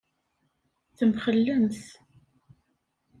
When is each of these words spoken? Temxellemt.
Temxellemt. 0.97 1.79